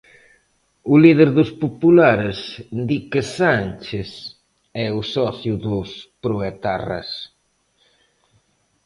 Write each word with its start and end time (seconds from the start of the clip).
O 0.93 0.95
líder 1.03 1.29
dos 1.37 1.51
populares 1.63 2.37
di 2.89 2.99
que 3.11 3.21
Sánchez 3.39 4.09
é 4.85 4.87
o 4.99 5.01
socio 5.15 5.53
dos 5.65 5.89
proetarras. 6.23 7.09